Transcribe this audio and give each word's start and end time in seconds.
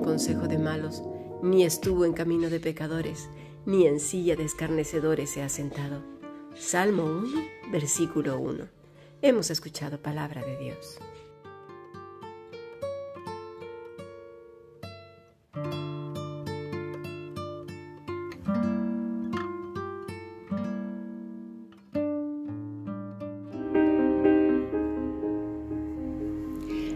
consejo 0.00 0.48
de 0.48 0.58
malos, 0.58 1.02
ni 1.42 1.64
estuvo 1.64 2.04
en 2.04 2.12
camino 2.12 2.50
de 2.50 2.60
pecadores, 2.60 3.28
ni 3.66 3.86
en 3.86 4.00
silla 4.00 4.36
de 4.36 4.44
escarnecedores 4.44 5.30
se 5.30 5.42
ha 5.42 5.48
sentado. 5.48 6.02
Salmo 6.56 7.04
1, 7.04 7.70
versículo 7.70 8.38
1. 8.38 8.64
Hemos 9.22 9.50
escuchado 9.50 10.00
palabra 10.00 10.44
de 10.44 10.56
Dios. 10.58 10.98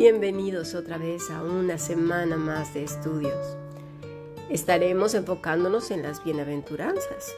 Bienvenidos 0.00 0.74
otra 0.74 0.96
vez 0.96 1.30
a 1.30 1.42
una 1.42 1.76
semana 1.76 2.38
más 2.38 2.72
de 2.72 2.84
estudios. 2.84 3.58
Estaremos 4.48 5.12
enfocándonos 5.12 5.90
en 5.90 6.00
las 6.00 6.24
bienaventuranzas. 6.24 7.30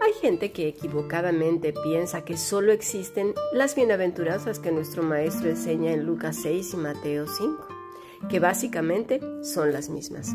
Hay 0.00 0.12
gente 0.14 0.50
que 0.50 0.66
equivocadamente 0.66 1.72
piensa 1.72 2.24
que 2.24 2.36
solo 2.36 2.72
existen 2.72 3.34
las 3.52 3.76
bienaventuranzas 3.76 4.58
que 4.58 4.72
nuestro 4.72 5.04
maestro 5.04 5.48
enseña 5.48 5.92
en 5.92 6.06
Lucas 6.06 6.38
6 6.42 6.74
y 6.74 6.76
Mateo 6.76 7.28
5, 7.28 7.68
que 8.28 8.40
básicamente 8.40 9.20
son 9.44 9.72
las 9.72 9.90
mismas. 9.90 10.34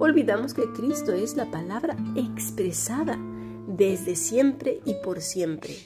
Olvidamos 0.00 0.54
que 0.54 0.64
Cristo 0.72 1.12
es 1.12 1.36
la 1.36 1.52
palabra 1.52 1.96
expresada 2.16 3.16
desde 3.68 4.16
siempre 4.16 4.80
y 4.84 4.94
por 5.04 5.20
siempre. 5.20 5.76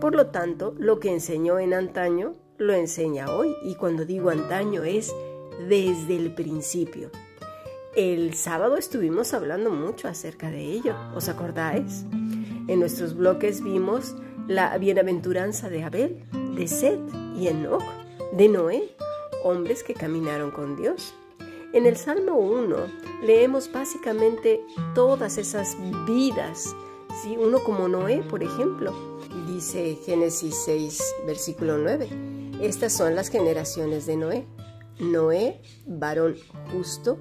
Por 0.00 0.14
lo 0.14 0.28
tanto, 0.28 0.72
lo 0.78 1.00
que 1.00 1.12
enseñó 1.12 1.58
en 1.58 1.74
antaño, 1.74 2.34
lo 2.58 2.72
enseña 2.72 3.30
hoy. 3.30 3.54
Y 3.62 3.74
cuando 3.74 4.04
digo 4.04 4.30
antaño 4.30 4.84
es 4.84 5.14
desde 5.68 6.16
el 6.16 6.34
principio. 6.34 7.10
El 7.94 8.34
sábado 8.34 8.76
estuvimos 8.76 9.32
hablando 9.32 9.70
mucho 9.70 10.06
acerca 10.06 10.50
de 10.50 10.62
ello, 10.62 10.94
¿os 11.14 11.30
acordáis? 11.30 12.04
En 12.68 12.78
nuestros 12.78 13.16
bloques 13.16 13.62
vimos 13.62 14.14
la 14.48 14.76
bienaventuranza 14.76 15.70
de 15.70 15.82
Abel, 15.82 16.22
de 16.54 16.68
Seth 16.68 17.00
y 17.38 17.48
Enoch, 17.48 17.82
de 18.32 18.48
Noé, 18.48 18.94
hombres 19.42 19.82
que 19.82 19.94
caminaron 19.94 20.50
con 20.50 20.76
Dios. 20.76 21.14
En 21.72 21.86
el 21.86 21.96
Salmo 21.96 22.36
1 22.36 22.76
leemos 23.24 23.72
básicamente 23.72 24.60
todas 24.94 25.38
esas 25.38 25.76
vidas, 26.06 26.76
¿sí? 27.22 27.36
uno 27.38 27.60
como 27.64 27.88
Noé, 27.88 28.22
por 28.28 28.42
ejemplo, 28.42 28.92
dice 29.46 29.96
Génesis 30.04 30.54
6, 30.66 31.14
versículo 31.26 31.78
9. 31.78 32.35
Estas 32.60 32.94
son 32.94 33.14
las 33.14 33.28
generaciones 33.28 34.06
de 34.06 34.16
Noé. 34.16 34.46
Noé, 34.98 35.60
varón 35.86 36.36
justo, 36.72 37.18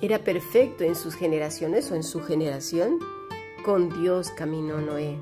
era 0.00 0.22
perfecto 0.22 0.84
en 0.84 0.94
sus 0.94 1.16
generaciones 1.16 1.90
o 1.90 1.96
en 1.96 2.04
su 2.04 2.20
generación, 2.20 3.00
con 3.64 4.00
Dios 4.00 4.30
caminó 4.30 4.80
Noé. 4.80 5.18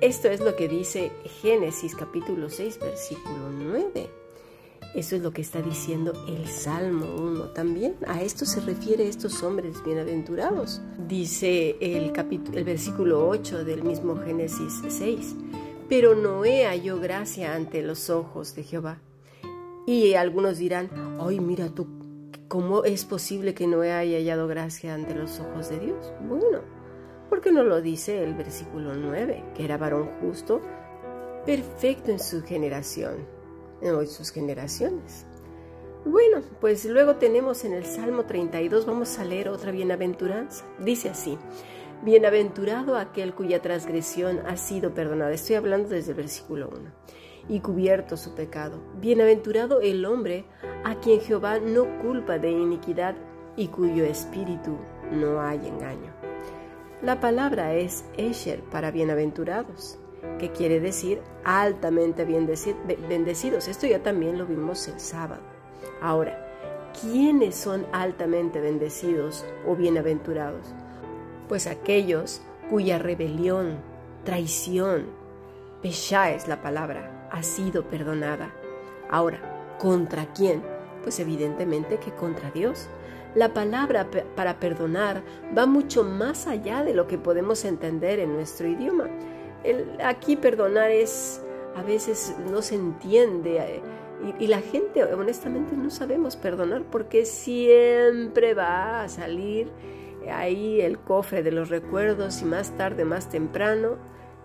Esto 0.00 0.28
es 0.28 0.40
lo 0.40 0.56
que 0.56 0.66
dice 0.66 1.12
Génesis 1.40 1.94
capítulo 1.94 2.50
6 2.50 2.80
versículo 2.80 3.50
9. 3.52 4.10
Eso 4.96 5.14
es 5.14 5.22
lo 5.22 5.30
que 5.30 5.42
está 5.42 5.62
diciendo 5.62 6.12
el 6.26 6.48
Salmo 6.48 7.06
1 7.14 7.50
también. 7.50 7.94
A 8.08 8.22
esto 8.22 8.44
se 8.44 8.60
refiere 8.60 9.06
estos 9.06 9.40
hombres 9.44 9.84
bienaventurados. 9.84 10.80
Dice 11.06 11.76
el, 11.80 12.12
el 12.54 12.64
versículo 12.64 13.28
8 13.28 13.64
del 13.64 13.84
mismo 13.84 14.16
Génesis 14.16 14.82
6. 14.88 15.36
Pero 15.90 16.14
Noé 16.14 16.64
halló 16.64 16.98
gracia 16.98 17.54
ante 17.54 17.82
los 17.82 18.08
ojos 18.08 18.54
de 18.54 18.62
Jehová. 18.62 19.02
Y 19.86 20.14
algunos 20.14 20.56
dirán, 20.56 20.88
ay, 21.20 21.40
mira 21.40 21.68
tú, 21.68 21.86
¿cómo 22.48 22.84
es 22.84 23.04
posible 23.04 23.52
que 23.52 23.66
Noé 23.66 23.92
haya 23.92 24.16
hallado 24.16 24.48
gracia 24.48 24.94
ante 24.94 25.14
los 25.14 25.38
ojos 25.40 25.68
de 25.68 25.80
Dios? 25.80 26.12
Bueno, 26.26 26.60
¿Por 27.30 27.40
qué 27.40 27.52
no 27.52 27.62
lo 27.62 27.80
dice 27.80 28.24
el 28.24 28.34
versículo 28.34 28.96
9, 28.96 29.44
que 29.54 29.64
era 29.64 29.78
varón 29.78 30.10
justo, 30.20 30.60
perfecto 31.46 32.10
en 32.10 32.18
su 32.18 32.42
generación, 32.42 33.24
en 33.80 34.04
sus 34.08 34.32
generaciones? 34.32 35.26
Bueno, 36.04 36.42
pues 36.60 36.84
luego 36.86 37.16
tenemos 37.16 37.64
en 37.64 37.72
el 37.72 37.84
Salmo 37.84 38.24
32, 38.24 38.84
vamos 38.84 39.16
a 39.20 39.24
leer 39.24 39.48
otra 39.48 39.70
bienaventuranza. 39.70 40.64
Dice 40.80 41.10
así, 41.10 41.38
Bienaventurado 42.02 42.96
aquel 42.96 43.34
cuya 43.34 43.60
transgresión 43.60 44.40
ha 44.46 44.56
sido 44.56 44.94
perdonada. 44.94 45.32
Estoy 45.32 45.56
hablando 45.56 45.90
desde 45.90 46.12
el 46.12 46.16
versículo 46.16 46.70
1. 46.70 46.90
Y 47.50 47.60
cubierto 47.60 48.16
su 48.16 48.34
pecado. 48.34 48.80
Bienaventurado 49.00 49.82
el 49.82 50.06
hombre 50.06 50.46
a 50.82 50.94
quien 51.00 51.20
Jehová 51.20 51.58
no 51.58 51.98
culpa 52.00 52.38
de 52.38 52.52
iniquidad 52.52 53.16
y 53.54 53.68
cuyo 53.68 54.04
espíritu 54.04 54.78
no 55.12 55.42
hay 55.42 55.58
engaño. 55.66 56.10
La 57.02 57.20
palabra 57.20 57.74
es 57.74 58.06
Esher 58.16 58.62
para 58.62 58.90
bienaventurados, 58.90 59.98
que 60.38 60.52
quiere 60.52 60.80
decir 60.80 61.20
altamente 61.44 62.24
bendecidos. 62.24 63.68
Esto 63.68 63.86
ya 63.86 64.02
también 64.02 64.38
lo 64.38 64.46
vimos 64.46 64.88
el 64.88 64.98
sábado. 65.00 65.42
Ahora, 66.00 66.90
¿quiénes 66.98 67.56
son 67.56 67.86
altamente 67.92 68.58
bendecidos 68.58 69.44
o 69.66 69.76
bienaventurados? 69.76 70.74
Pues 71.50 71.66
aquellos 71.66 72.42
cuya 72.70 73.00
rebelión, 73.00 73.78
traición, 74.22 75.06
pesha 75.82 76.30
es 76.30 76.46
la 76.46 76.62
palabra, 76.62 77.28
ha 77.32 77.42
sido 77.42 77.82
perdonada. 77.88 78.54
Ahora, 79.10 79.76
¿contra 79.80 80.32
quién? 80.32 80.62
Pues 81.02 81.18
evidentemente 81.18 81.98
que 81.98 82.12
contra 82.12 82.52
Dios. 82.52 82.88
La 83.34 83.52
palabra 83.52 84.06
para 84.36 84.60
perdonar 84.60 85.24
va 85.58 85.66
mucho 85.66 86.04
más 86.04 86.46
allá 86.46 86.84
de 86.84 86.94
lo 86.94 87.08
que 87.08 87.18
podemos 87.18 87.64
entender 87.64 88.20
en 88.20 88.32
nuestro 88.32 88.68
idioma. 88.68 89.08
aquí 90.04 90.36
perdonar 90.36 90.92
es, 90.92 91.42
a 91.74 91.82
veces 91.82 92.32
no 92.48 92.62
se 92.62 92.76
entiende 92.76 93.58
eh, 93.58 93.82
y, 94.38 94.44
y, 94.44 94.46
la 94.46 94.60
gente 94.60 95.02
honestamente 95.02 95.76
no 95.76 95.90
sabemos 95.90 96.36
perdonar 96.36 96.84
porque 96.84 97.24
siempre 97.24 98.54
va 98.54 99.02
a 99.02 99.08
salir 99.08 99.72
ahí 100.30 100.80
el 100.80 100.98
cofre 100.98 101.42
de 101.42 101.52
los 101.52 101.68
recuerdos 101.68 102.42
y 102.42 102.44
más 102.44 102.76
tarde, 102.76 103.04
más 103.04 103.28
temprano, 103.28 103.96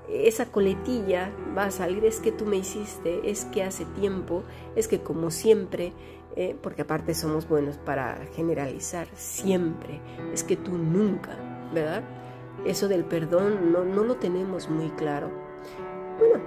esa 0.09 0.45
coletilla 0.45 1.31
va 1.57 1.65
a 1.65 1.71
salir, 1.71 2.05
es 2.05 2.19
que 2.19 2.31
tú 2.31 2.45
me 2.45 2.57
hiciste, 2.57 3.29
es 3.29 3.45
que 3.45 3.63
hace 3.63 3.85
tiempo, 3.85 4.43
es 4.75 4.87
que 4.87 5.01
como 5.01 5.31
siempre, 5.31 5.93
eh, 6.35 6.55
porque 6.61 6.83
aparte 6.83 7.13
somos 7.13 7.47
buenos 7.47 7.77
para 7.77 8.19
generalizar, 8.35 9.07
siempre, 9.15 9.99
es 10.33 10.43
que 10.43 10.57
tú 10.57 10.77
nunca, 10.77 11.37
¿verdad? 11.73 12.03
Eso 12.65 12.87
del 12.87 13.05
perdón 13.05 13.71
no, 13.71 13.83
no 13.83 14.03
lo 14.03 14.15
tenemos 14.15 14.69
muy 14.69 14.89
claro. 14.91 15.31
Bueno, 16.19 16.43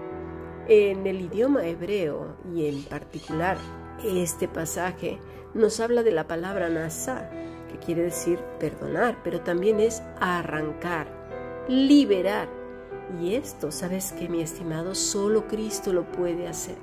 en 0.68 1.06
el 1.06 1.20
idioma 1.20 1.66
hebreo 1.66 2.36
y 2.54 2.68
en 2.68 2.82
particular 2.84 3.56
este 4.04 4.48
pasaje 4.48 5.18
nos 5.54 5.80
habla 5.80 6.02
de 6.02 6.12
la 6.12 6.28
palabra 6.28 6.68
nasa, 6.68 7.30
quiere 7.84 8.02
decir 8.02 8.38
perdonar, 8.58 9.18
pero 9.24 9.40
también 9.40 9.80
es 9.80 10.02
arrancar, 10.20 11.06
liberar. 11.68 12.48
Y 13.20 13.34
esto, 13.34 13.70
sabes 13.70 14.12
que 14.12 14.28
mi 14.28 14.42
estimado, 14.42 14.94
solo 14.94 15.46
Cristo 15.48 15.92
lo 15.92 16.04
puede 16.12 16.46
hacer. 16.46 16.76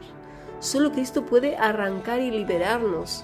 Solo 0.60 0.92
Cristo 0.92 1.26
puede 1.26 1.58
arrancar 1.58 2.22
y 2.22 2.32
liberarnos 2.32 3.24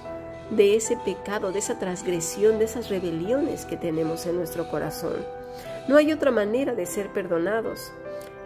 de 0.50 0.76
ese 0.76 0.96
pecado, 0.98 1.50
de 1.50 1.58
esa 1.58 1.78
transgresión, 1.78 2.58
de 2.58 2.66
esas 2.66 2.88
rebeliones 2.88 3.64
que 3.64 3.76
tenemos 3.76 4.26
en 4.26 4.36
nuestro 4.36 4.70
corazón. 4.70 5.24
No 5.88 5.96
hay 5.96 6.12
otra 6.12 6.30
manera 6.30 6.74
de 6.74 6.86
ser 6.86 7.12
perdonados 7.12 7.92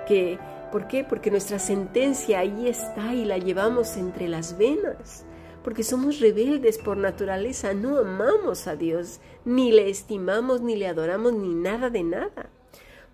que, 0.06 0.38
¿por 0.72 0.86
qué? 0.86 1.04
Porque 1.04 1.30
nuestra 1.30 1.58
sentencia 1.58 2.38
ahí 2.38 2.68
está 2.68 3.12
y 3.12 3.24
la 3.24 3.38
llevamos 3.38 3.96
entre 3.96 4.28
las 4.28 4.56
venas. 4.56 5.24
Porque 5.66 5.82
somos 5.82 6.20
rebeldes 6.20 6.78
por 6.78 6.96
naturaleza, 6.96 7.74
no 7.74 7.98
amamos 7.98 8.68
a 8.68 8.76
Dios, 8.76 9.18
ni 9.44 9.72
le 9.72 9.90
estimamos, 9.90 10.60
ni 10.60 10.76
le 10.76 10.86
adoramos, 10.86 11.32
ni 11.32 11.56
nada 11.56 11.90
de 11.90 12.04
nada 12.04 12.50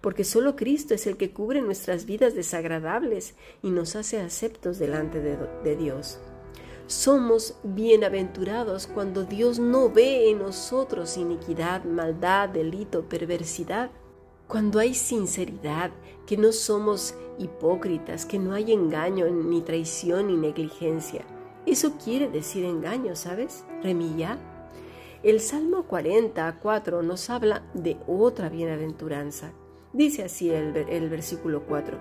porque 0.02 0.24
solo 0.24 0.54
Cristo 0.56 0.92
es 0.94 1.06
el 1.06 1.16
que 1.16 1.32
cubre 1.32 1.62
nuestras 1.62 2.04
vidas 2.04 2.34
desagradables 2.34 3.36
y 3.62 3.70
nos 3.70 3.96
hace 3.96 4.20
aceptos 4.20 4.78
delante 4.78 5.20
de, 5.20 5.76
Dios. 5.76 6.18
Somos 6.88 7.56
bienaventurados 7.62 8.88
cuando 8.88 9.24
Dios 9.24 9.58
no 9.60 9.90
ve 9.90 10.28
en 10.28 10.40
nosotros 10.40 11.16
iniquidad, 11.16 11.84
maldad, 11.84 12.48
delito, 12.48 13.08
perversidad. 13.08 13.90
Cuando 14.48 14.80
hay 14.80 14.92
sinceridad, 14.92 15.92
que 16.26 16.36
no 16.36 16.52
somos 16.52 17.14
hipócritas, 17.38 18.26
que 18.26 18.40
no 18.40 18.52
hay 18.52 18.72
engaño, 18.72 19.30
ni 19.30 19.62
traición, 19.62 20.26
ni 20.26 20.36
negligencia. 20.36 21.24
Eso 21.66 21.96
quiere 22.02 22.28
decir 22.28 22.64
engaño, 22.64 23.14
¿sabes? 23.14 23.64
Remilla. 23.82 24.38
El 25.22 25.40
Salmo 25.40 25.84
44 25.84 27.02
nos 27.02 27.30
habla 27.30 27.62
de 27.74 27.96
otra 28.06 28.48
bienaventuranza. 28.48 29.52
Dice 29.92 30.24
así 30.24 30.50
el, 30.50 30.76
el 30.76 31.08
versículo 31.08 31.64
4, 31.66 31.98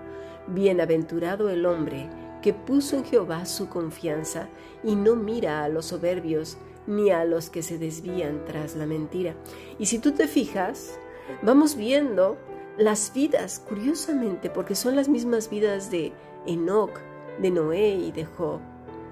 Bienaventurado 0.48 1.50
el 1.50 1.66
hombre 1.66 2.10
que 2.42 2.54
puso 2.54 2.96
en 2.96 3.06
Jehová 3.06 3.46
su 3.46 3.70
confianza 3.70 4.50
y 4.84 4.96
no 4.96 5.16
mira 5.16 5.64
a 5.64 5.70
los 5.70 5.86
soberbios 5.86 6.58
ni 6.88 7.12
a 7.12 7.24
los 7.26 7.50
que 7.50 7.62
se 7.62 7.78
desvían 7.78 8.44
tras 8.46 8.76
la 8.76 8.88
mentira. 8.88 9.36
Y 9.78 9.86
si 9.86 10.00
tú 10.00 10.14
te 10.14 10.28
fijas, 10.28 10.98
vamos 11.44 11.76
viendo 11.76 12.38
las 12.78 13.14
vidas, 13.14 13.64
curiosamente, 13.68 14.50
porque 14.50 14.76
son 14.76 14.96
las 14.96 15.08
mismas 15.08 15.50
vidas 15.50 15.92
de 15.92 16.14
Enoch, 16.48 17.00
de 17.40 17.52
Noé 17.52 17.90
y 17.90 18.12
de 18.12 18.26
Job, 18.26 18.60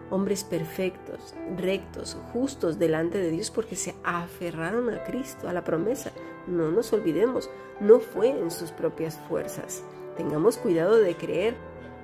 hombres 0.09 0.43
perfectos, 0.43 1.33
rectos, 1.57 2.17
justos 2.33 2.79
delante 2.79 3.17
de 3.17 3.31
Dios 3.31 3.51
porque 3.51 3.75
se 3.75 3.95
aferraron 4.03 4.89
a 4.89 5.03
Cristo, 5.03 5.47
a 5.47 5.53
la 5.53 5.63
promesa. 5.63 6.11
No 6.47 6.71
nos 6.71 6.91
olvidemos, 6.93 7.49
no 7.79 7.99
fue 7.99 8.29
en 8.29 8.51
sus 8.51 8.71
propias 8.71 9.19
fuerzas. 9.27 9.83
Tengamos 10.17 10.57
cuidado 10.57 10.97
de 10.97 11.15
creer 11.15 11.55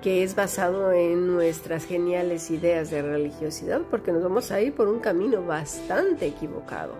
que 0.02 0.22
es 0.22 0.36
basado 0.36 0.92
en 0.92 1.26
nuestras 1.26 1.84
geniales 1.84 2.50
ideas 2.50 2.90
de 2.90 3.02
religiosidad, 3.02 3.82
porque 3.90 4.12
nos 4.12 4.22
vamos 4.22 4.52
a 4.52 4.60
ir 4.60 4.74
por 4.74 4.88
un 4.88 5.00
camino 5.00 5.42
bastante 5.42 6.26
equivocado. 6.26 6.94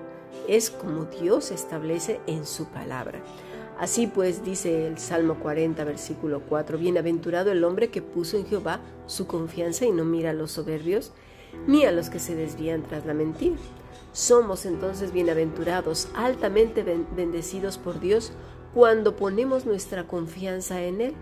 Es 0.49 0.71
como 0.71 1.05
Dios 1.05 1.51
establece 1.51 2.21
en 2.27 2.47
su 2.47 2.67
palabra. 2.67 3.21
Así 3.79 4.07
pues, 4.07 4.43
dice 4.43 4.87
el 4.87 4.99
Salmo 4.99 5.35
40, 5.35 5.85
versículo 5.85 6.41
4, 6.49 6.79
Bienaventurado 6.79 7.53
el 7.53 7.63
hombre 7.63 7.89
que 7.91 8.01
puso 8.01 8.39
en 8.39 8.47
Jehová 8.47 8.81
su 9.07 9.27
confianza 9.27 9.85
y 9.85 9.91
no 9.91 10.05
mira 10.05 10.31
a 10.31 10.35
los 10.35 10.53
soberbios, 10.53 11.13
ni 11.67 11.85
a 11.85 11.93
los 11.93 12.09
que 12.09 12.19
se 12.19 12.35
desvían 12.35 12.83
tras 12.83 13.05
la 13.05 13.13
mentira. 13.13 13.57
Somos 14.13 14.65
entonces 14.65 15.13
bienaventurados, 15.13 16.09
altamente 16.15 16.83
bendecidos 17.15 17.77
por 17.77 18.01
Dios, 18.01 18.33
cuando 18.73 19.15
ponemos 19.15 19.67
nuestra 19.67 20.07
confianza 20.07 20.83
en 20.83 21.03
Él. 21.03 21.15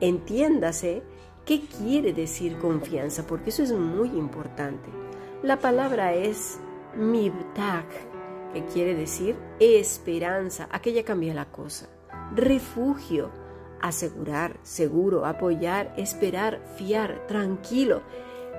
Entiéndase 0.00 1.02
qué 1.46 1.62
quiere 1.62 2.12
decir 2.12 2.58
confianza, 2.58 3.26
porque 3.26 3.48
eso 3.48 3.62
es 3.62 3.72
muy 3.72 4.08
importante. 4.08 4.90
La 5.42 5.60
palabra 5.60 6.12
es 6.12 6.58
mibtag, 6.94 7.86
que 8.52 8.64
quiere 8.64 8.94
decir 8.94 9.36
esperanza. 9.60 10.68
Aquella 10.70 11.04
cambia 11.04 11.34
la 11.34 11.46
cosa. 11.46 11.88
Refugio, 12.34 13.30
asegurar, 13.80 14.56
seguro, 14.62 15.26
apoyar, 15.26 15.92
esperar, 15.96 16.60
fiar, 16.76 17.26
tranquilo. 17.26 18.02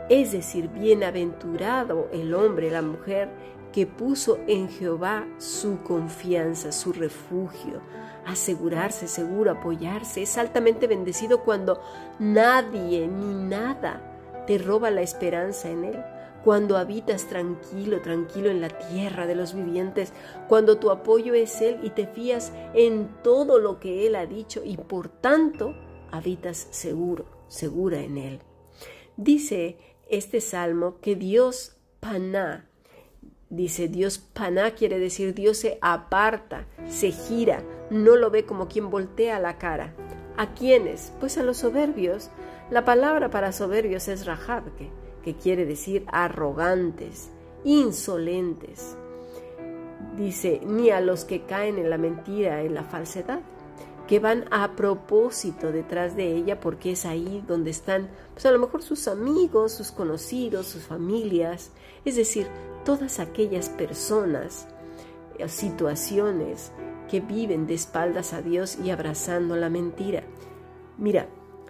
Es 0.10 0.32
decir, 0.32 0.70
bienaventurado 0.70 2.08
el 2.14 2.34
hombre, 2.34 2.72
la 2.72 2.82
mujer 2.82 3.30
que 3.74 3.86
puso 3.86 4.40
en 4.48 4.70
Jehová 4.70 5.28
su 5.38 5.84
confianza, 5.84 6.72
su 6.72 6.94
refugio, 6.94 7.82
asegurarse 8.26 9.08
seguro, 9.08 9.52
apoyarse. 9.52 10.22
Es 10.22 10.38
altamente 10.38 10.88
bendecido 10.88 11.44
cuando 11.44 11.82
nadie 12.20 13.08
ni 13.08 13.34
nada 13.34 14.44
te 14.48 14.58
roba 14.58 14.90
la 14.90 15.02
esperanza 15.02 15.70
en 15.70 15.84
Él. 15.84 16.04
Cuando 16.44 16.78
habitas 16.78 17.28
tranquilo, 17.28 18.02
tranquilo 18.02 18.50
en 18.50 18.62
la 18.62 18.70
tierra 18.70 19.28
de 19.28 19.36
los 19.36 19.54
vivientes, 19.54 20.14
cuando 20.48 20.78
tu 20.78 20.92
apoyo 20.92 21.34
es 21.34 21.62
Él 21.62 21.80
y 21.84 21.90
te 21.90 22.08
fías 22.08 22.54
en 22.74 23.10
todo 23.24 23.60
lo 23.60 23.80
que 23.80 24.08
Él 24.08 24.16
ha 24.16 24.26
dicho 24.26 24.62
y 24.64 24.78
por 24.78 25.10
tanto 25.10 25.76
habitas 26.12 26.68
seguro, 26.72 27.26
segura 27.48 28.00
en 28.00 28.18
Él. 28.18 28.40
Dice 29.18 29.78
este 30.10 30.42
salmo 30.42 31.00
que 31.02 31.16
Dios 31.16 31.76
paná, 32.00 32.70
dice 33.50 33.88
Dios 33.88 34.20
paná 34.20 34.72
quiere 34.72 35.00
decir 35.00 35.34
Dios 35.34 35.58
se 35.58 35.80
aparta, 35.82 36.68
se 36.88 37.12
gira, 37.12 37.64
no 37.90 38.16
lo 38.16 38.30
ve 38.30 38.46
como 38.46 38.68
quien 38.68 38.90
voltea 38.90 39.40
la 39.40 39.58
cara. 39.58 39.96
¿A 40.38 40.54
quiénes? 40.54 41.14
Pues 41.20 41.38
a 41.40 41.44
los 41.44 41.58
soberbios. 41.58 42.30
La 42.70 42.86
palabra 42.86 43.32
para 43.32 43.52
soberbios 43.52 44.08
es 44.08 44.28
rahab, 44.28 44.76
que, 44.76 44.92
quiere 45.36 45.66
decir 45.66 46.06
arrogantes, 46.08 47.30
insolentes. 47.64 48.96
Dice, 50.16 50.62
ni 50.66 50.90
a 50.90 51.02
los 51.02 51.26
que 51.26 51.46
caen 51.46 51.78
en 51.78 51.90
la 51.90 51.98
mentira, 51.98 52.62
en 52.62 52.74
la 52.74 52.84
falsedad, 52.84 53.42
que 54.08 54.20
van 54.20 54.46
a 54.52 54.76
propósito 54.76 55.72
detrás 55.72 56.16
de 56.16 56.34
ella 56.34 56.60
porque 56.60 56.92
es 56.92 57.06
ahí 57.06 57.44
donde 57.46 57.72
están, 57.72 58.10
pues 58.34 58.46
a 58.46 58.52
lo 58.52 58.60
mejor 58.60 58.82
sus 58.82 59.08
amigos, 59.08 59.74
sus 59.74 59.92
conocidos, 59.92 60.66
sus 60.66 60.84
familias, 60.84 61.72
es 62.06 62.16
decir, 62.16 62.48
todas 62.86 63.20
aquellas 63.20 63.70
personas, 63.70 64.68
eh, 65.38 65.50
situaciones 65.50 66.72
que 67.10 67.20
viven 67.20 67.68
de 67.68 67.74
espaldas 67.74 68.34
a 68.34 68.42
Dios 68.42 68.78
y 68.84 68.92
abrazando 68.92 69.56
la 69.58 69.70
mentira. 69.70 70.24
Mira, 70.98 71.28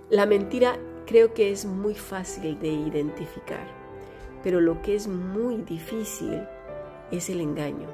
la 0.10 0.26
mentira 0.26 0.78
creo 1.08 1.34
que 1.34 1.52
es 1.52 1.66
muy 1.66 1.96
fácil 1.96 2.60
de 2.60 2.68
identificar, 2.68 3.66
pero 4.44 4.62
lo 4.62 4.82
que 4.82 4.96
es 4.96 5.08
muy 5.08 5.58
difícil 5.64 6.44
es 7.12 7.30
el 7.30 7.42
engaño. 7.42 7.88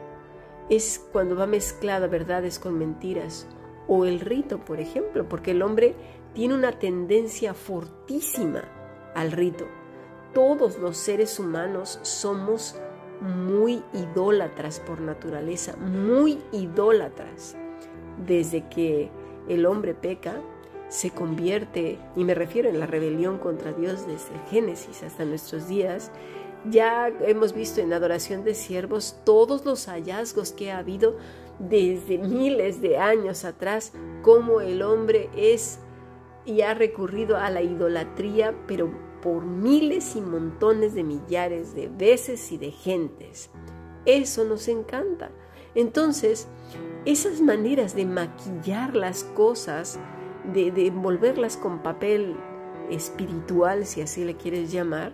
Es 0.69 1.07
cuando 1.12 1.36
va 1.36 1.45
mezclada 1.45 2.07
verdades 2.07 2.60
con 2.60 2.77
mentiras 2.77 3.48
o 3.88 4.06
el 4.06 4.19
rito, 4.19 4.60
por 4.60 4.80
ejemplo, 4.80 5.27
porque 5.29 5.51
el 5.51 5.62
hombre 5.62 5.96
tiene 6.34 6.55
una 6.55 6.79
tendencia 6.79 7.53
fortísima 7.53 8.63
al 9.13 9.32
rito. 9.32 9.67
Todos 10.34 10.79
los 10.79 10.98
seres 10.98 11.39
humanos 11.39 12.00
somos 12.01 12.75
muy 13.22 13.84
idólatras 13.93 14.79
por 14.79 15.00
naturaleza, 15.00 15.75
muy 15.77 16.39
idólatras. 16.51 17.55
Desde 18.25 18.67
que 18.70 19.12
el 19.48 19.65
hombre 19.65 19.93
peca, 19.93 20.41
se 20.93 21.09
convierte, 21.09 21.97
y 22.15 22.23
me 22.23 22.35
refiero 22.35 22.69
en 22.69 22.79
la 22.79 22.85
rebelión 22.85 23.39
contra 23.39 23.73
Dios 23.73 24.05
desde 24.05 24.35
el 24.35 24.41
Génesis 24.51 25.01
hasta 25.01 25.25
nuestros 25.25 25.67
días, 25.67 26.12
ya 26.69 27.07
hemos 27.21 27.53
visto 27.53 27.81
en 27.81 27.91
adoración 27.93 28.43
de 28.43 28.53
siervos 28.53 29.17
todos 29.23 29.65
los 29.65 29.88
hallazgos 29.88 30.51
que 30.51 30.71
ha 30.71 30.77
habido 30.77 31.17
desde 31.57 32.19
miles 32.19 32.79
de 32.79 33.00
años 33.00 33.43
atrás, 33.43 33.93
cómo 34.21 34.62
el 34.62 34.83
hombre 34.83 35.31
es 35.35 35.79
y 36.45 36.62
ha 36.62 36.75
recurrido 36.75 37.38
a 37.38 37.50
la 37.50 37.63
idolatría, 37.63 38.53
pero 38.67 38.91
por 39.23 39.45
miles 39.45 40.15
y 40.15 40.21
montones 40.21 40.93
de 40.93 41.03
millares 41.03 41.73
de 41.73 41.88
veces 41.88 42.51
y 42.51 42.59
de 42.59 42.69
gentes. 42.69 43.50
Eso 44.05 44.45
nos 44.45 44.67
encanta. 44.67 45.31
Entonces, 45.73 46.47
esas 47.05 47.41
maneras 47.41 47.95
de 47.95 48.05
maquillar 48.05 48.95
las 48.95 49.23
cosas, 49.23 50.00
de, 50.43 50.67
envolverlas 50.88 51.57
con 51.57 51.79
papel 51.79 52.35
espiritual, 52.89 53.85
si 53.85 54.01
así 54.01 54.25
le 54.25 54.35
quieres 54.35 54.71
llamar, 54.71 55.13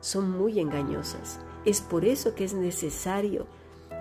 son 0.00 0.30
muy 0.30 0.60
engañosas. 0.60 1.40
Es 1.64 1.80
por 1.80 2.04
eso 2.04 2.34
que 2.34 2.44
es 2.44 2.54
necesario, 2.54 3.46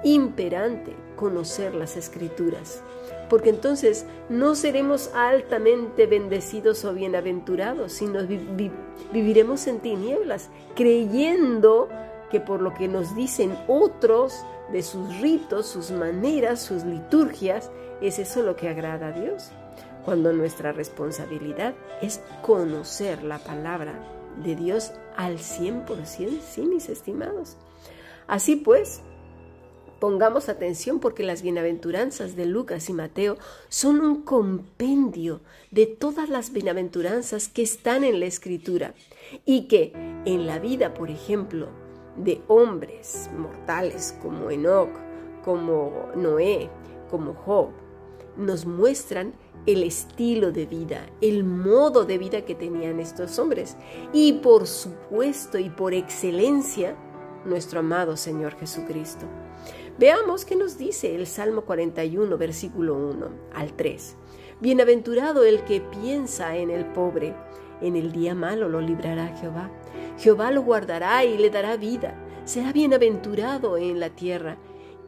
imperante, 0.03 0.95
conocer 1.17 1.75
las 1.75 1.97
escrituras 1.97 2.81
porque 3.29 3.51
entonces 3.51 4.05
no 4.27 4.55
seremos 4.55 5.11
altamente 5.13 6.07
bendecidos 6.07 6.83
o 6.83 6.93
bienaventurados, 6.93 7.93
sino 7.93 8.21
viviremos 9.13 9.67
en 9.67 9.79
tinieblas, 9.79 10.49
creyendo 10.75 11.87
que 12.31 12.39
por 12.39 12.61
lo 12.61 12.73
que 12.73 12.87
nos 12.87 13.15
dicen 13.15 13.57
otros 13.67 14.43
de 14.71 14.81
sus 14.81 15.19
ritos, 15.21 15.67
sus 15.67 15.91
maneras, 15.91 16.59
sus 16.59 16.83
liturgias, 16.83 17.71
es 18.01 18.19
eso 18.19 18.41
lo 18.41 18.55
que 18.55 18.69
agrada 18.69 19.07
a 19.07 19.11
Dios, 19.11 19.51
cuando 20.09 20.33
nuestra 20.33 20.71
responsabilidad 20.71 21.75
es 22.01 22.19
conocer 22.41 23.21
la 23.21 23.37
palabra 23.37 23.93
de 24.43 24.55
Dios 24.55 24.91
al 25.15 25.37
100%, 25.37 26.41
sí, 26.41 26.61
mis 26.63 26.89
estimados. 26.89 27.57
Así 28.25 28.55
pues, 28.55 29.03
Pongamos 29.99 30.49
atención 30.49 30.99
porque 30.99 31.21
las 31.21 31.43
bienaventuranzas 31.43 32.35
de 32.35 32.47
Lucas 32.47 32.89
y 32.89 32.93
Mateo 32.93 33.37
son 33.67 33.99
un 33.99 34.23
compendio 34.23 35.41
de 35.69 35.85
todas 35.85 36.29
las 36.29 36.53
bienaventuranzas 36.53 37.47
que 37.49 37.61
están 37.61 38.03
en 38.03 38.19
la 38.19 38.25
escritura 38.25 38.95
y 39.45 39.67
que 39.67 39.91
en 40.25 40.47
la 40.47 40.57
vida, 40.57 40.95
por 40.95 41.11
ejemplo, 41.11 41.67
de 42.15 42.41
hombres 42.47 43.29
mortales 43.37 44.17
como 44.23 44.49
Enoch, 44.49 44.89
como 45.43 46.07
Noé, 46.15 46.69
como 47.11 47.33
Job, 47.33 47.71
nos 48.37 48.65
muestran 48.65 49.33
el 49.65 49.83
estilo 49.83 50.51
de 50.51 50.65
vida, 50.65 51.05
el 51.21 51.43
modo 51.43 52.05
de 52.05 52.17
vida 52.17 52.45
que 52.45 52.55
tenían 52.55 52.99
estos 52.99 53.37
hombres. 53.39 53.77
Y 54.13 54.33
por 54.33 54.67
supuesto 54.67 55.57
y 55.59 55.69
por 55.69 55.93
excelencia, 55.93 56.95
nuestro 57.45 57.79
amado 57.79 58.17
Señor 58.17 58.55
Jesucristo. 58.55 59.25
Veamos 59.97 60.45
qué 60.45 60.55
nos 60.55 60.77
dice 60.77 61.15
el 61.15 61.27
Salmo 61.27 61.63
41, 61.63 62.37
versículo 62.37 62.95
1 62.95 63.29
al 63.53 63.73
3. 63.73 64.15
Bienaventurado 64.61 65.43
el 65.43 65.63
que 65.63 65.81
piensa 65.81 66.55
en 66.57 66.69
el 66.69 66.85
pobre, 66.85 67.35
en 67.81 67.95
el 67.95 68.11
día 68.11 68.35
malo 68.35 68.67
lo 68.69 68.81
librará 68.81 69.35
Jehová. 69.37 69.71
Jehová 70.17 70.51
lo 70.51 70.63
guardará 70.63 71.23
y 71.23 71.37
le 71.37 71.49
dará 71.49 71.77
vida. 71.77 72.13
Será 72.45 72.73
bienaventurado 72.73 73.77
en 73.77 73.99
la 73.99 74.09
tierra 74.09 74.57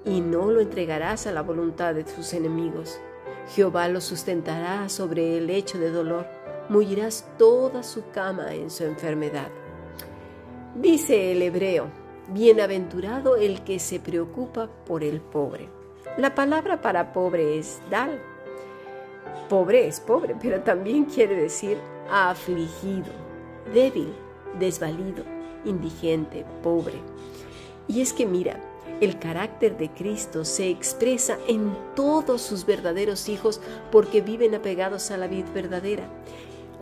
y 0.05 0.21
no 0.21 0.51
lo 0.51 0.61
entregarás 0.61 1.27
a 1.27 1.31
la 1.31 1.41
voluntad 1.41 1.93
de 1.93 2.07
sus 2.07 2.33
enemigos. 2.33 2.99
Jehová 3.53 3.89
lo 3.89 3.99
sustentará 3.99 4.87
sobre 4.87 5.37
el 5.37 5.47
lecho 5.47 5.77
de 5.77 5.91
dolor, 5.91 6.25
mullirás 6.69 7.27
toda 7.37 7.83
su 7.83 8.09
cama 8.11 8.53
en 8.53 8.69
su 8.69 8.85
enfermedad. 8.85 9.49
Dice 10.75 11.33
el 11.33 11.41
hebreo, 11.41 11.89
bienaventurado 12.29 13.35
el 13.35 13.61
que 13.63 13.79
se 13.79 13.99
preocupa 13.99 14.69
por 14.85 15.03
el 15.03 15.19
pobre. 15.19 15.67
La 16.17 16.33
palabra 16.33 16.81
para 16.81 17.11
pobre 17.11 17.59
es 17.59 17.81
dal. 17.89 18.21
Pobre 19.49 19.85
es 19.85 19.99
pobre, 19.99 20.35
pero 20.41 20.61
también 20.61 21.03
quiere 21.03 21.35
decir 21.35 21.77
afligido, 22.09 23.11
débil, 23.73 24.13
desvalido, 24.59 25.25
indigente, 25.65 26.45
pobre. 26.63 26.99
Y 27.89 27.99
es 27.99 28.13
que 28.13 28.25
mira, 28.25 28.61
el 28.99 29.17
carácter 29.19 29.77
de 29.77 29.89
Cristo 29.89 30.45
se 30.45 30.69
expresa 30.69 31.37
en 31.47 31.75
todos 31.95 32.41
sus 32.41 32.65
verdaderos 32.65 33.29
hijos 33.29 33.59
porque 33.91 34.21
viven 34.21 34.53
apegados 34.55 35.11
a 35.11 35.17
la 35.17 35.27
vida 35.27 35.49
verdadera. 35.53 36.07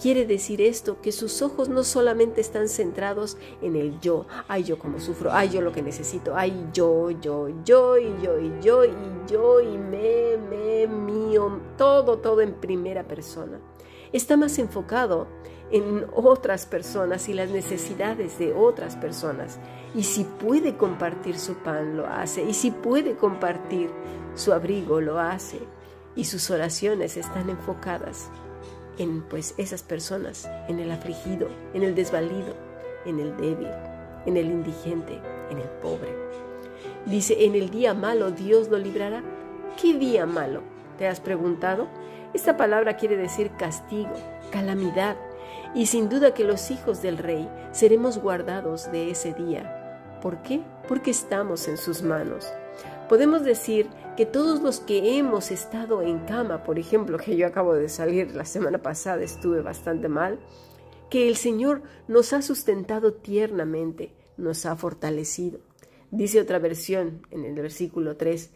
Quiere 0.01 0.25
decir 0.25 0.61
esto 0.61 1.01
que 1.01 1.11
sus 1.11 1.41
ojos 1.41 1.67
no 1.67 1.83
solamente 1.83 2.39
están 2.39 2.69
centrados 2.69 3.37
en 3.61 3.75
el 3.75 3.99
yo, 3.99 4.25
ay 4.47 4.63
yo 4.63 4.79
como 4.79 4.99
sufro, 4.99 5.31
ay 5.33 5.49
yo 5.49 5.59
lo 5.59 5.73
que 5.73 5.81
necesito, 5.81 6.37
ay 6.37 6.67
yo, 6.73 7.11
yo, 7.11 7.49
yo 7.65 7.97
y 7.97 8.15
yo 8.21 8.39
y 8.39 8.51
yo 8.61 8.85
y 8.85 8.91
yo 9.27 9.59
y 9.59 9.77
me, 9.77 10.37
me, 10.49 10.87
mío, 10.87 11.59
todo, 11.77 12.19
todo 12.19 12.39
en 12.39 12.53
primera 12.53 13.03
persona. 13.03 13.59
Está 14.13 14.37
más 14.37 14.57
enfocado 14.57 15.27
en 15.71 16.05
otras 16.13 16.65
personas 16.65 17.29
y 17.29 17.33
las 17.33 17.49
necesidades 17.49 18.39
de 18.39 18.53
otras 18.53 18.95
personas. 18.95 19.59
Y 19.95 20.03
si 20.03 20.23
puede 20.23 20.75
compartir 20.75 21.37
su 21.37 21.55
pan, 21.55 21.97
lo 21.97 22.07
hace. 22.07 22.43
Y 22.43 22.53
si 22.53 22.71
puede 22.71 23.15
compartir 23.15 23.89
su 24.35 24.53
abrigo, 24.53 25.01
lo 25.01 25.19
hace. 25.19 25.59
Y 26.15 26.25
sus 26.25 26.49
oraciones 26.49 27.17
están 27.17 27.49
enfocadas 27.49 28.29
en 28.97 29.21
pues 29.21 29.53
esas 29.57 29.83
personas, 29.83 30.49
en 30.67 30.79
el 30.79 30.91
afligido, 30.91 31.47
en 31.73 31.83
el 31.83 31.95
desvalido, 31.95 32.55
en 33.05 33.19
el 33.19 33.35
débil, 33.37 33.69
en 34.25 34.37
el 34.37 34.47
indigente, 34.47 35.19
en 35.49 35.57
el 35.57 35.69
pobre. 35.81 36.13
Dice, 37.05 37.45
en 37.45 37.55
el 37.55 37.69
día 37.69 37.93
malo 37.93 38.31
Dios 38.31 38.69
lo 38.69 38.77
librará. 38.77 39.23
¿Qué 39.81 39.93
día 39.93 40.25
malo? 40.25 40.61
¿Te 40.97 41.07
has 41.07 41.21
preguntado? 41.21 41.87
Esta 42.33 42.57
palabra 42.57 42.97
quiere 42.97 43.15
decir 43.15 43.51
castigo, 43.57 44.13
calamidad, 44.51 45.15
y 45.75 45.85
sin 45.85 46.09
duda 46.09 46.33
que 46.33 46.43
los 46.43 46.71
hijos 46.71 47.01
del 47.01 47.17
rey 47.17 47.49
seremos 47.71 48.17
guardados 48.17 48.91
de 48.91 49.11
ese 49.11 49.33
día. 49.33 50.19
¿Por 50.21 50.41
qué? 50.41 50.61
Porque 50.87 51.11
estamos 51.11 51.67
en 51.67 51.77
sus 51.77 52.01
manos. 52.01 52.51
Podemos 53.07 53.43
decir 53.43 53.89
que 54.17 54.25
todos 54.25 54.61
los 54.61 54.79
que 54.79 55.17
hemos 55.17 55.49
estado 55.51 56.01
en 56.01 56.19
cama, 56.19 56.63
por 56.63 56.77
ejemplo, 56.77 57.17
que 57.17 57.35
yo 57.35 57.47
acabo 57.47 57.73
de 57.73 57.89
salir 57.89 58.35
la 58.35 58.45
semana 58.45 58.79
pasada, 58.79 59.23
estuve 59.23 59.61
bastante 59.61 60.09
mal, 60.09 60.39
que 61.09 61.27
el 61.27 61.37
Señor 61.37 61.81
nos 62.07 62.33
ha 62.33 62.41
sustentado 62.41 63.13
tiernamente, 63.13 64.13
nos 64.37 64.65
ha 64.65 64.75
fortalecido. 64.75 65.59
Dice 66.11 66.41
otra 66.41 66.59
versión 66.59 67.21
en 67.31 67.45
el 67.45 67.55
versículo 67.55 68.17
3, 68.17 68.51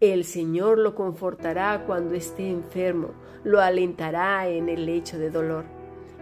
el 0.00 0.24
Señor 0.24 0.78
lo 0.78 0.94
confortará 0.94 1.84
cuando 1.86 2.14
esté 2.14 2.48
enfermo, 2.48 3.10
lo 3.44 3.60
alentará 3.60 4.48
en 4.48 4.68
el 4.68 4.86
lecho 4.86 5.18
de 5.18 5.30
dolor. 5.30 5.79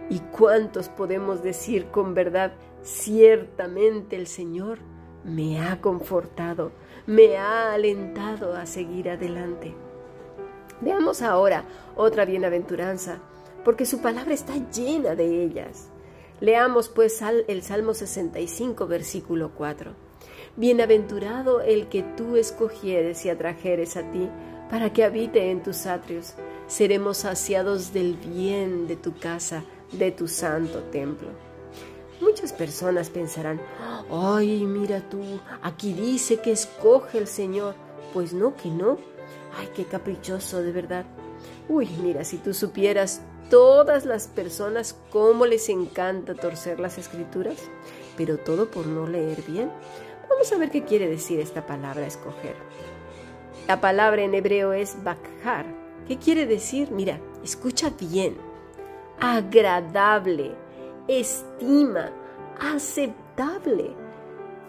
¿Y 0.09 0.19
cuántos 0.19 0.89
podemos 0.89 1.43
decir 1.43 1.87
con 1.91 2.15
verdad, 2.15 2.53
ciertamente 2.81 4.15
el 4.15 4.25
Señor 4.25 4.79
me 5.23 5.59
ha 5.61 5.81
confortado, 5.81 6.71
me 7.05 7.37
ha 7.37 7.73
alentado 7.73 8.55
a 8.55 8.65
seguir 8.65 9.09
adelante? 9.09 9.75
Veamos 10.81 11.21
ahora 11.21 11.65
otra 11.95 12.25
bienaventuranza, 12.25 13.19
porque 13.63 13.85
su 13.85 14.01
palabra 14.01 14.33
está 14.33 14.53
llena 14.71 15.13
de 15.13 15.43
ellas. 15.43 15.89
Leamos 16.39 16.89
pues 16.89 17.21
el 17.47 17.61
Salmo 17.61 17.93
65, 17.93 18.87
versículo 18.87 19.51
4. 19.55 19.91
Bienaventurado 20.55 21.61
el 21.61 21.87
que 21.87 22.01
tú 22.01 22.35
escogieres 22.35 23.25
y 23.25 23.29
atrajeres 23.29 23.95
a 23.95 24.09
ti, 24.09 24.27
para 24.71 24.91
que 24.91 25.03
habite 25.03 25.51
en 25.51 25.61
tus 25.61 25.85
atrios. 25.85 26.33
Seremos 26.67 27.17
saciados 27.17 27.93
del 27.93 28.15
bien 28.15 28.87
de 28.87 28.95
tu 28.95 29.15
casa 29.17 29.63
de 29.91 30.11
tu 30.11 30.27
santo 30.27 30.83
templo. 30.83 31.29
Muchas 32.21 32.51
personas 32.51 33.09
pensarán, 33.09 33.61
ay, 34.11 34.65
mira 34.65 35.01
tú, 35.09 35.21
aquí 35.61 35.93
dice 35.93 36.39
que 36.41 36.51
escoge 36.51 37.17
el 37.17 37.27
Señor. 37.27 37.75
Pues 38.13 38.33
no, 38.33 38.55
que 38.55 38.69
no. 38.69 38.97
Ay, 39.57 39.69
qué 39.75 39.85
caprichoso, 39.85 40.61
de 40.61 40.71
verdad. 40.71 41.05
Uy, 41.69 41.87
mira, 42.01 42.23
si 42.23 42.37
tú 42.37 42.53
supieras 42.53 43.21
todas 43.49 44.05
las 44.05 44.27
personas 44.27 44.95
cómo 45.11 45.45
les 45.45 45.69
encanta 45.69 46.35
torcer 46.35 46.79
las 46.79 46.97
escrituras, 46.97 47.57
pero 48.17 48.37
todo 48.37 48.69
por 48.69 48.85
no 48.85 49.07
leer 49.07 49.41
bien. 49.43 49.71
Vamos 50.29 50.51
a 50.51 50.57
ver 50.57 50.71
qué 50.71 50.83
quiere 50.83 51.07
decir 51.07 51.39
esta 51.39 51.65
palabra 51.65 52.05
escoger. 52.05 52.55
La 53.67 53.79
palabra 53.79 54.23
en 54.23 54.33
hebreo 54.33 54.73
es 54.73 55.03
bakhar. 55.03 55.65
¿Qué 56.07 56.17
quiere 56.17 56.45
decir? 56.45 56.91
Mira, 56.91 57.19
escucha 57.43 57.91
bien 57.91 58.48
agradable, 59.19 60.55
estima, 61.07 62.11
aceptable. 62.59 63.95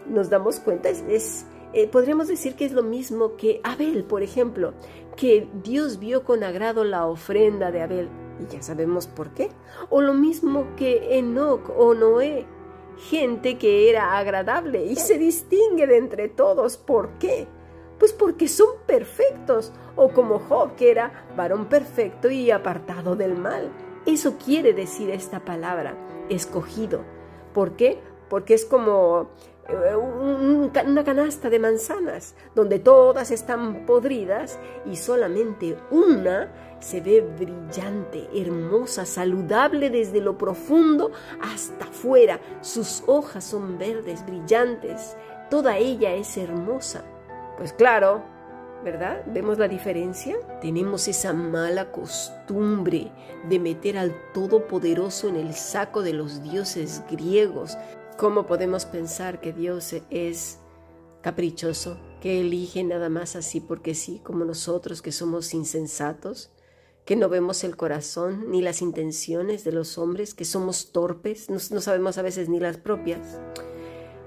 Nos 0.07 0.31
damos 0.31 0.61
cuenta, 0.61 0.89
es, 0.89 1.47
eh, 1.73 1.87
podríamos 1.89 2.29
decir 2.29 2.57
que 2.57 2.65
es 2.65 2.73
lo 2.73 2.83
mismo 2.83 3.37
que 3.37 3.61
Abel, 3.63 4.05
por 4.05 4.23
ejemplo, 4.23 4.75
que 5.17 5.49
Dios 5.63 5.99
vio 5.99 6.25
con 6.25 6.43
agrado 6.43 6.85
la 6.85 7.07
ofrenda 7.07 7.71
de 7.71 7.83
Abel, 7.83 8.09
y 8.41 8.53
ya 8.53 8.63
sabemos 8.63 9.07
por 9.07 9.31
qué. 9.31 9.51
O 9.91 10.01
lo 10.01 10.15
mismo 10.15 10.75
que 10.77 11.19
Enoch 11.19 11.71
o 11.77 11.95
Noé, 11.95 12.47
gente 12.97 13.59
que 13.59 13.91
era 13.91 14.19
agradable 14.19 14.85
y 14.85 14.97
se 14.97 15.19
distingue 15.19 15.87
de 15.87 15.99
entre 15.99 16.29
todos. 16.29 16.77
¿Por 16.77 17.19
qué? 17.19 17.47
Pues 17.99 18.13
porque 18.13 18.49
son 18.49 18.69
perfectos, 18.87 19.73
o 19.95 20.09
como 20.09 20.39
Job, 20.39 20.75
que 20.75 20.91
era 20.91 21.27
varón 21.37 21.67
perfecto 21.67 22.31
y 22.31 22.51
apartado 22.51 23.15
del 23.15 23.37
mal. 23.37 23.71
Eso 24.07 24.37
quiere 24.39 24.73
decir 24.73 25.11
esta 25.11 25.41
palabra, 25.41 25.95
escogido. 26.29 27.03
¿Por 27.53 27.77
qué? 27.77 28.01
Porque 28.29 28.55
es 28.55 28.65
como 28.65 29.31
eh, 29.69 29.97
una 29.97 31.05
canasta 31.05 31.51
de 31.51 31.59
manzanas, 31.59 32.35
donde 32.55 32.79
todas 32.79 33.31
están 33.31 33.87
podridas 33.87 34.59
y 34.87 34.97
solamente 34.97 35.77
una 35.91 36.51
se 36.81 37.01
ve 37.01 37.21
brillante, 37.21 38.29
hermosa, 38.35 39.05
saludable 39.05 39.91
desde 39.91 40.21
lo 40.21 40.39
profundo 40.39 41.13
hasta 41.41 41.85
afuera. 41.85 42.41
Sus 42.63 43.05
hojas 43.07 43.45
son 43.45 43.79
verdes, 43.79 44.25
brillantes, 44.25 45.17
toda 45.51 45.77
ella 45.77 46.15
es 46.15 46.37
hermosa. 46.37 47.05
Pues 47.59 47.73
claro, 47.73 48.23
¿verdad? 48.85 49.23
¿Vemos 49.27 49.59
la 49.59 49.69
diferencia? 49.69 50.37
Tenemos 50.61 51.09
esa 51.09 51.33
mala 51.33 51.93
costumbre 51.93 53.13
de 53.49 53.59
meter 53.59 53.99
al 53.99 54.15
Todopoderoso 54.33 55.29
en 55.29 55.37
el 55.37 55.55
saco 55.55 56.03
de 56.03 56.13
los 56.13 56.43
dioses 56.43 57.03
griegos. 57.11 57.77
¿Cómo 58.17 58.47
podemos 58.47 58.87
pensar 58.87 59.41
que 59.41 59.53
Dios 59.53 59.95
es 60.11 60.59
caprichoso, 61.23 61.99
que 62.21 62.41
elige 62.41 62.83
nada 62.85 63.09
más 63.09 63.37
así 63.37 63.61
porque 63.61 63.95
sí, 63.95 64.21
como 64.25 64.45
nosotros 64.45 65.03
que 65.03 65.13
somos 65.13 65.55
insensatos? 65.55 66.51
que 67.05 67.17
no 67.17 67.29
vemos 67.29 67.65
el 67.65 67.77
corazón 67.77 68.51
ni 68.51 68.63
las 68.63 68.83
intenciones 68.83 69.65
de 69.65 69.73
los 69.73 69.99
hombres, 69.99 70.33
que 70.33 70.45
somos 70.45 70.93
torpes, 70.93 71.51
no, 71.51 71.57
no 71.73 71.81
sabemos 71.81 72.19
a 72.19 72.23
veces 72.23 72.49
ni 72.49 72.61
las 72.61 72.77
propias. 72.77 73.41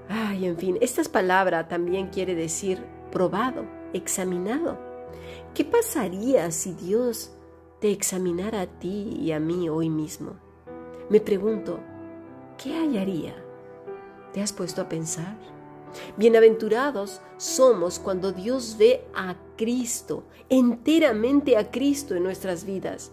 Ay, 0.08 0.44
en 0.44 0.58
fin, 0.58 0.76
esta 0.82 1.02
palabra 1.04 1.66
también 1.66 2.08
quiere 2.08 2.34
decir 2.34 2.84
probado, 3.10 3.64
examinado. 3.94 4.78
¿Qué 5.54 5.64
pasaría 5.64 6.50
si 6.50 6.74
Dios 6.74 7.32
te 7.80 7.90
examinara 7.90 8.62
a 8.62 8.66
ti 8.66 9.16
y 9.18 9.32
a 9.32 9.40
mí 9.40 9.68
hoy 9.68 9.88
mismo? 9.88 10.36
Me 11.08 11.20
pregunto, 11.20 11.80
¿qué 12.62 12.76
hallaría? 12.76 13.34
¿Te 14.32 14.42
has 14.42 14.52
puesto 14.52 14.82
a 14.82 14.88
pensar? 14.88 15.38
Bienaventurados 16.16 17.20
somos 17.36 17.98
cuando 17.98 18.32
Dios 18.32 18.76
ve 18.78 19.04
a 19.14 19.36
Cristo, 19.56 20.24
enteramente 20.48 21.56
a 21.56 21.70
Cristo 21.70 22.16
en 22.16 22.24
nuestras 22.24 22.64
vidas, 22.64 23.12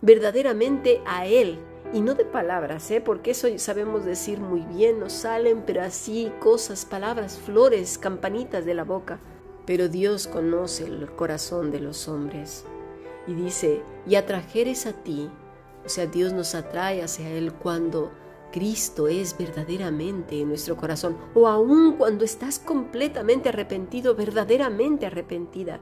verdaderamente 0.00 1.02
a 1.04 1.26
Él, 1.26 1.58
y 1.92 2.00
no 2.00 2.14
de 2.14 2.24
palabras, 2.24 2.90
¿eh? 2.90 3.02
porque 3.02 3.32
eso 3.32 3.48
sabemos 3.58 4.06
decir 4.06 4.40
muy 4.40 4.60
bien, 4.60 4.98
nos 4.98 5.12
salen, 5.12 5.62
pero 5.66 5.82
así 5.82 6.32
cosas, 6.40 6.86
palabras, 6.86 7.38
flores, 7.38 7.98
campanitas 7.98 8.64
de 8.64 8.74
la 8.74 8.84
boca. 8.84 9.20
Pero 9.66 9.88
Dios 9.88 10.26
conoce 10.26 10.84
el 10.84 11.10
corazón 11.12 11.70
de 11.70 11.80
los 11.80 12.08
hombres 12.08 12.64
y 13.26 13.34
dice, 13.34 13.82
y 14.06 14.16
atrajeres 14.16 14.86
a 14.86 14.92
ti, 14.92 15.30
o 15.84 15.88
sea, 15.88 16.06
Dios 16.06 16.32
nos 16.32 16.54
atrae 16.54 17.02
hacia 17.02 17.28
Él 17.30 17.52
cuando 17.52 18.10
Cristo 18.50 19.08
es 19.08 19.36
verdaderamente 19.38 20.40
en 20.40 20.48
nuestro 20.48 20.76
corazón, 20.76 21.16
o 21.34 21.46
aun 21.48 21.92
cuando 21.96 22.24
estás 22.24 22.58
completamente 22.58 23.48
arrepentido, 23.48 24.14
verdaderamente 24.14 25.06
arrepentida. 25.06 25.80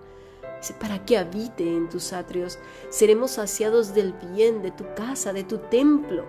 Para 0.79 1.05
que 1.07 1.17
habite 1.17 1.75
en 1.75 1.89
tus 1.89 2.13
atrios, 2.13 2.59
seremos 2.91 3.33
saciados 3.33 3.95
del 3.95 4.13
bien 4.13 4.61
de 4.63 4.71
tu 4.71 4.85
casa, 4.95 5.33
de 5.33 5.43
tu 5.43 5.57
templo. 5.57 6.25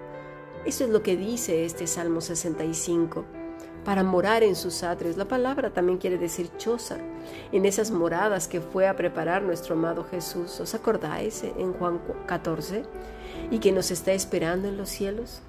Eso 0.66 0.86
es 0.86 0.90
lo 0.90 1.04
que 1.04 1.18
dice 1.18 1.66
este 1.66 1.86
Salmo 1.86 2.22
65 2.22 3.26
para 3.84 4.04
morar 4.04 4.44
en 4.44 4.56
sus 4.56 4.84
atrios. 4.84 5.18
La 5.18 5.28
palabra 5.28 5.72
también 5.72 5.98
quiere 5.98 6.18
decir 6.18 6.50
choza, 6.58 6.98
en 7.52 7.66
esas 7.66 7.92
moradas 7.92 8.48
que 8.48 8.62
fue 8.62 8.88
a 8.88 8.96
preparar 8.96 9.42
nuestro 9.42 9.76
amado 9.76 10.06
Jesús. 10.10 10.60
¿Os 10.60 10.74
acordáis 10.74 11.44
en 11.44 11.74
Juan 11.74 12.00
14? 12.28 12.84
Y 13.50 13.60
que 13.60 13.72
nos 13.72 13.92
está 13.92 14.14
esperando 14.14 14.68
en 14.68 14.78
los 14.78 14.90
cielos. 14.90 15.42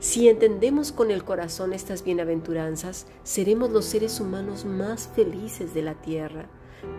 Si 0.00 0.28
entendemos 0.28 0.92
con 0.92 1.10
el 1.10 1.24
corazón 1.24 1.74
estas 1.74 2.02
bienaventuranzas, 2.04 3.06
seremos 3.22 3.70
los 3.70 3.84
seres 3.84 4.18
humanos 4.18 4.64
más 4.64 5.08
felices 5.14 5.74
de 5.74 5.82
la 5.82 5.94
tierra. 5.94 6.46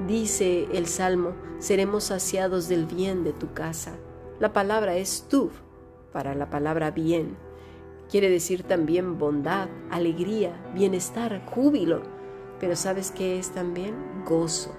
Dice 0.07 0.67
el 0.73 0.85
Salmo, 0.85 1.33
seremos 1.57 2.05
saciados 2.05 2.67
del 2.67 2.85
bien 2.85 3.23
de 3.23 3.33
tu 3.33 3.53
casa. 3.53 3.93
La 4.39 4.53
palabra 4.53 4.95
es 4.97 5.25
tu, 5.27 5.49
para 6.13 6.35
la 6.35 6.51
palabra 6.51 6.91
bien. 6.91 7.37
Quiere 8.11 8.29
decir 8.29 8.63
también 8.63 9.17
bondad, 9.17 9.69
alegría, 9.89 10.51
bienestar, 10.75 11.45
júbilo. 11.45 12.01
Pero 12.59 12.75
¿sabes 12.75 13.09
qué 13.09 13.39
es 13.39 13.51
también? 13.51 13.95
Gozo. 14.25 14.75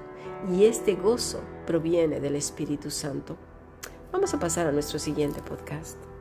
Y 0.52 0.66
este 0.66 0.96
gozo 0.96 1.40
proviene 1.66 2.20
del 2.20 2.36
Espíritu 2.36 2.90
Santo. 2.90 3.38
Vamos 4.12 4.34
a 4.34 4.38
pasar 4.38 4.66
a 4.66 4.72
nuestro 4.72 4.98
siguiente 4.98 5.40
podcast. 5.40 6.11